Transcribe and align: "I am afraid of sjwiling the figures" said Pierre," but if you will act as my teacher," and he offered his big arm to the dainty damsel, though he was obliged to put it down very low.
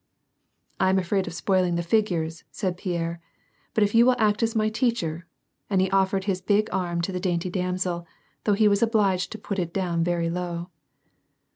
"I 0.79 0.89
am 0.89 0.97
afraid 0.97 1.27
of 1.27 1.33
sjwiling 1.33 1.75
the 1.75 1.83
figures" 1.83 2.43
said 2.59 2.75
Pierre," 2.75 3.21
but 3.75 3.83
if 3.83 3.93
you 3.93 4.03
will 4.07 4.15
act 4.17 4.41
as 4.41 4.55
my 4.55 4.67
teacher," 4.67 5.27
and 5.69 5.79
he 5.79 5.91
offered 5.91 6.23
his 6.23 6.41
big 6.41 6.69
arm 6.73 7.01
to 7.03 7.11
the 7.11 7.19
dainty 7.19 7.51
damsel, 7.51 8.07
though 8.45 8.53
he 8.55 8.67
was 8.67 8.81
obliged 8.81 9.31
to 9.31 9.37
put 9.37 9.59
it 9.59 9.71
down 9.71 10.03
very 10.03 10.27
low. 10.31 10.71